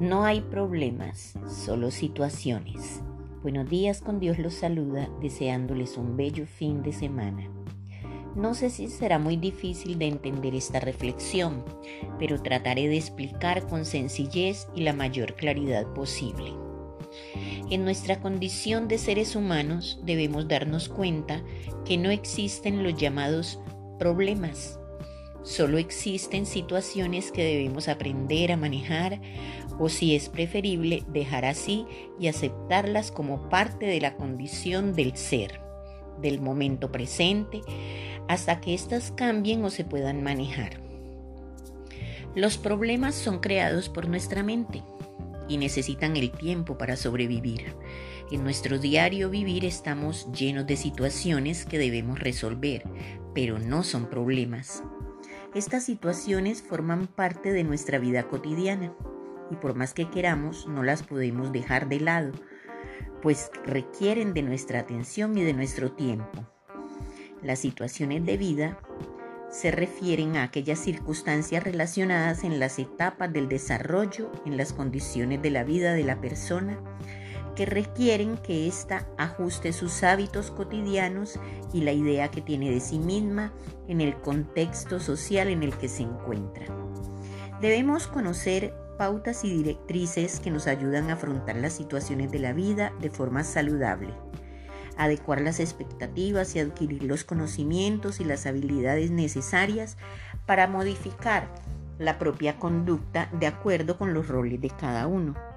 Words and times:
No 0.00 0.24
hay 0.24 0.42
problemas, 0.42 1.34
solo 1.48 1.90
situaciones. 1.90 3.02
Buenos 3.42 3.68
días, 3.68 4.00
con 4.00 4.20
Dios 4.20 4.38
los 4.38 4.54
saluda, 4.54 5.08
deseándoles 5.20 5.96
un 5.96 6.16
bello 6.16 6.46
fin 6.46 6.84
de 6.84 6.92
semana. 6.92 7.50
No 8.36 8.54
sé 8.54 8.70
si 8.70 8.86
será 8.86 9.18
muy 9.18 9.36
difícil 9.36 9.98
de 9.98 10.06
entender 10.06 10.54
esta 10.54 10.78
reflexión, 10.78 11.64
pero 12.16 12.40
trataré 12.40 12.86
de 12.86 12.96
explicar 12.96 13.66
con 13.66 13.84
sencillez 13.84 14.68
y 14.72 14.82
la 14.82 14.92
mayor 14.92 15.34
claridad 15.34 15.84
posible. 15.94 16.52
En 17.68 17.82
nuestra 17.82 18.20
condición 18.20 18.86
de 18.86 18.98
seres 18.98 19.34
humanos 19.34 20.00
debemos 20.04 20.46
darnos 20.46 20.88
cuenta 20.88 21.42
que 21.84 21.98
no 21.98 22.10
existen 22.10 22.84
los 22.84 22.94
llamados 22.94 23.58
problemas, 23.98 24.78
Solo 25.42 25.78
existen 25.78 26.46
situaciones 26.46 27.32
que 27.32 27.44
debemos 27.44 27.88
aprender 27.88 28.52
a 28.52 28.56
manejar 28.56 29.20
o 29.78 29.88
si 29.88 30.14
es 30.14 30.28
preferible 30.28 31.04
dejar 31.08 31.44
así 31.44 31.86
y 32.18 32.26
aceptarlas 32.26 33.10
como 33.12 33.48
parte 33.48 33.86
de 33.86 34.00
la 34.00 34.16
condición 34.16 34.94
del 34.94 35.16
ser, 35.16 35.60
del 36.20 36.40
momento 36.40 36.90
presente, 36.90 37.62
hasta 38.28 38.60
que 38.60 38.74
éstas 38.74 39.12
cambien 39.12 39.64
o 39.64 39.70
se 39.70 39.84
puedan 39.84 40.22
manejar. 40.22 40.80
Los 42.34 42.58
problemas 42.58 43.14
son 43.14 43.38
creados 43.38 43.88
por 43.88 44.08
nuestra 44.08 44.42
mente 44.42 44.82
y 45.48 45.56
necesitan 45.56 46.16
el 46.16 46.30
tiempo 46.30 46.76
para 46.76 46.96
sobrevivir. 46.96 47.74
En 48.30 48.44
nuestro 48.44 48.78
diario 48.78 49.30
vivir 49.30 49.64
estamos 49.64 50.30
llenos 50.32 50.66
de 50.66 50.76
situaciones 50.76 51.64
que 51.64 51.78
debemos 51.78 52.18
resolver, 52.18 52.84
pero 53.34 53.58
no 53.58 53.82
son 53.82 54.10
problemas. 54.10 54.82
Estas 55.54 55.84
situaciones 55.84 56.62
forman 56.62 57.06
parte 57.06 57.52
de 57.52 57.64
nuestra 57.64 57.98
vida 57.98 58.24
cotidiana 58.24 58.92
y 59.50 59.56
por 59.56 59.74
más 59.74 59.94
que 59.94 60.10
queramos 60.10 60.68
no 60.68 60.82
las 60.82 61.02
podemos 61.02 61.52
dejar 61.52 61.88
de 61.88 62.00
lado, 62.00 62.32
pues 63.22 63.50
requieren 63.64 64.34
de 64.34 64.42
nuestra 64.42 64.80
atención 64.80 65.36
y 65.38 65.42
de 65.42 65.54
nuestro 65.54 65.92
tiempo. 65.92 66.46
Las 67.42 67.60
situaciones 67.60 68.26
de 68.26 68.36
vida 68.36 68.78
se 69.50 69.70
refieren 69.70 70.36
a 70.36 70.42
aquellas 70.42 70.80
circunstancias 70.80 71.64
relacionadas 71.64 72.44
en 72.44 72.60
las 72.60 72.78
etapas 72.78 73.32
del 73.32 73.48
desarrollo, 73.48 74.30
en 74.44 74.58
las 74.58 74.74
condiciones 74.74 75.40
de 75.40 75.50
la 75.50 75.64
vida 75.64 75.94
de 75.94 76.04
la 76.04 76.20
persona, 76.20 76.78
que 77.58 77.66
requieren 77.66 78.36
que 78.36 78.68
ésta 78.68 79.08
ajuste 79.16 79.72
sus 79.72 80.04
hábitos 80.04 80.52
cotidianos 80.52 81.40
y 81.72 81.80
la 81.80 81.90
idea 81.90 82.30
que 82.30 82.40
tiene 82.40 82.70
de 82.70 82.78
sí 82.78 83.00
misma 83.00 83.52
en 83.88 84.00
el 84.00 84.14
contexto 84.14 85.00
social 85.00 85.48
en 85.48 85.64
el 85.64 85.76
que 85.76 85.88
se 85.88 86.04
encuentra. 86.04 86.66
Debemos 87.60 88.06
conocer 88.06 88.72
pautas 88.96 89.42
y 89.42 89.50
directrices 89.50 90.38
que 90.38 90.52
nos 90.52 90.68
ayudan 90.68 91.10
a 91.10 91.14
afrontar 91.14 91.56
las 91.56 91.72
situaciones 91.72 92.30
de 92.30 92.38
la 92.38 92.52
vida 92.52 92.92
de 93.00 93.10
forma 93.10 93.42
saludable, 93.42 94.14
adecuar 94.96 95.40
las 95.40 95.58
expectativas 95.58 96.54
y 96.54 96.60
adquirir 96.60 97.02
los 97.02 97.24
conocimientos 97.24 98.20
y 98.20 98.24
las 98.24 98.46
habilidades 98.46 99.10
necesarias 99.10 99.96
para 100.46 100.68
modificar 100.68 101.52
la 101.98 102.20
propia 102.20 102.56
conducta 102.60 103.28
de 103.32 103.48
acuerdo 103.48 103.98
con 103.98 104.14
los 104.14 104.28
roles 104.28 104.60
de 104.60 104.70
cada 104.70 105.08
uno. 105.08 105.47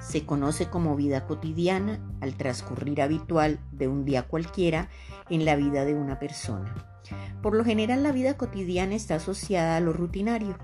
Se 0.00 0.24
conoce 0.24 0.68
como 0.68 0.96
vida 0.96 1.26
cotidiana 1.26 2.00
al 2.20 2.34
transcurrir 2.34 3.00
habitual 3.02 3.58
de 3.72 3.88
un 3.88 4.04
día 4.04 4.24
cualquiera 4.24 4.88
en 5.30 5.44
la 5.44 5.56
vida 5.56 5.84
de 5.84 5.94
una 5.94 6.18
persona. 6.18 6.74
Por 7.42 7.54
lo 7.54 7.64
general 7.64 8.02
la 8.02 8.12
vida 8.12 8.36
cotidiana 8.36 8.94
está 8.94 9.16
asociada 9.16 9.76
a 9.76 9.80
lo 9.80 9.92
rutinario. 9.92 10.56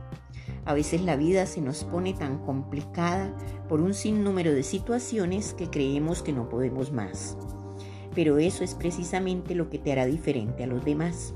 A 0.65 0.75
veces 0.75 1.03
la 1.03 1.17
vida 1.17 1.47
se 1.47 1.61
nos 1.61 1.85
pone 1.85 2.15
tan 2.15 2.39
complicada 2.39 3.35
por 3.69 3.81
un 3.81 3.95
sinnúmero 3.95 4.53
de 4.53 4.63
situaciones 4.63 5.55
que 5.55 5.71
creemos 5.71 6.23
que 6.23 6.33
no 6.33 6.49
podemos 6.49 6.93
más. 6.93 7.37
Pero 8.15 8.39
eso 8.39 8.65
es 8.65 8.75
precisamente 8.75 9.55
lo 9.55 9.71
que 9.71 9.79
te 9.79 9.93
hará 9.93 10.07
diferente 10.07 10.65
a 10.65 10.67
los 10.67 10.85
demás 10.85 11.35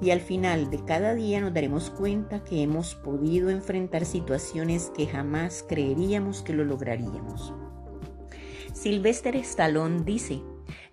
y 0.00 0.10
al 0.10 0.20
final 0.20 0.70
de 0.70 0.84
cada 0.84 1.14
día 1.14 1.40
nos 1.40 1.52
daremos 1.52 1.90
cuenta 1.90 2.42
que 2.42 2.62
hemos 2.62 2.94
podido 2.94 3.50
enfrentar 3.50 4.04
situaciones 4.04 4.90
que 4.96 5.06
jamás 5.06 5.64
creeríamos 5.68 6.42
que 6.42 6.54
lo 6.54 6.64
lograríamos. 6.64 7.52
Sylvester 8.72 9.36
Stallone 9.36 10.04
dice, 10.04 10.40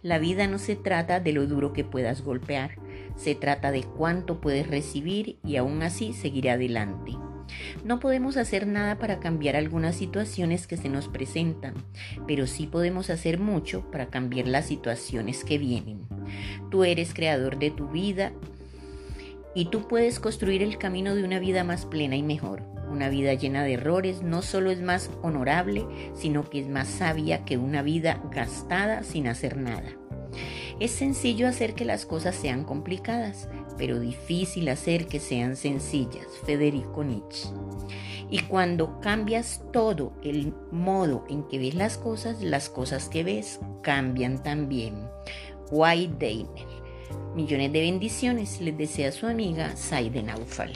la 0.02 0.20
vida 0.20 0.48
no 0.48 0.60
se 0.60 0.76
trata 0.76 1.20
de 1.20 1.32
lo 1.32 1.48
duro 1.48 1.74
que 1.74 1.84
puedas 1.84 2.22
golpear, 2.22 2.76
se 3.16 3.36
trata 3.36 3.72
de 3.72 3.84
cuánto 3.84 4.42
puedes 4.42 4.68
recibir 4.68 5.40
y 5.44 5.56
aún 5.56 5.82
así 5.84 6.14
seguir 6.14 6.50
adelante. 6.50 7.14
No 7.86 8.00
podemos 8.00 8.36
hacer 8.36 8.68
nada 8.68 8.98
para 8.98 9.20
cambiar 9.20 9.56
algunas 9.56 9.96
situaciones 9.96 10.68
que 10.68 10.76
se 10.76 10.90
nos 10.90 11.08
presentan, 11.08 11.76
pero 12.28 12.46
sí 12.46 12.68
podemos 12.68 13.10
hacer 13.10 13.40
mucho 13.40 13.90
para 13.90 14.08
cambiar 14.08 14.48
las 14.48 14.66
situaciones 14.66 15.46
que 15.46 15.58
vienen. 15.58 16.02
Tú 16.70 16.84
eres 16.84 17.14
creador 17.14 17.58
de 17.58 17.72
tu 17.72 17.88
vida 17.88 18.34
y 19.58 19.66
tú 19.66 19.88
puedes 19.88 20.20
construir 20.20 20.62
el 20.62 20.78
camino 20.78 21.16
de 21.16 21.24
una 21.24 21.40
vida 21.40 21.64
más 21.64 21.88
plena 21.88 22.16
y 22.16 22.22
mejor. 22.22 22.62
Una 22.92 23.10
vida 23.10 23.34
llena 23.34 23.64
de 23.64 23.74
errores 23.74 24.22
no 24.22 24.44
solo 24.44 24.70
es 24.70 24.82
más 24.82 25.10
honorable, 25.24 25.84
sino 26.14 26.48
que 26.48 26.60
es 26.60 26.68
más 26.68 26.88
sabia 26.88 27.44
que 27.44 27.58
una 27.58 27.82
vida 27.82 28.22
gastada 28.32 29.02
sin 29.02 29.28
hacer 29.28 29.58
nada. 29.58 29.90
Es 30.80 30.92
sencillo 30.92 31.48
hacer 31.48 31.74
que 31.74 31.86
las 31.86 32.06
cosas 32.06 32.36
sean 32.36 32.66
complicadas, 32.66 33.50
pero 33.80 34.00
difícil 34.00 34.70
hacer 34.70 35.08
que 35.08 35.20
sean 35.20 35.56
sencillas. 35.56 36.28
Federico 36.46 37.04
Nietzsche. 37.04 37.50
Y 38.30 38.42
cuando 38.42 39.00
cambias 39.00 39.64
todo 39.74 40.14
el 40.24 40.54
modo 40.72 41.26
en 41.30 41.42
que 41.48 41.58
ves 41.58 41.74
las 41.74 41.98
cosas, 41.98 42.44
las 42.44 42.70
cosas 42.70 43.10
que 43.10 43.24
ves 43.24 43.60
cambian 43.82 44.44
también. 44.44 45.10
White 45.72 46.14
Dainer. 46.20 46.77
Millones 47.36 47.72
de 47.72 47.82
bendiciones 47.82 48.60
les 48.62 48.78
desea 48.78 49.12
su 49.12 49.28
amiga 49.28 49.76
Saide 49.76 50.24
Naufal. 50.24 50.74